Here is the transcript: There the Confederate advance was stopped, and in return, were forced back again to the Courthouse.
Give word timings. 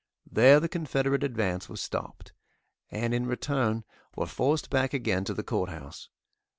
There 0.25 0.59
the 0.59 0.67
Confederate 0.67 1.23
advance 1.23 1.69
was 1.69 1.79
stopped, 1.79 2.33
and 2.89 3.13
in 3.13 3.27
return, 3.27 3.83
were 4.15 4.25
forced 4.25 4.71
back 4.71 4.95
again 4.95 5.25
to 5.25 5.35
the 5.35 5.43
Courthouse. 5.43 6.09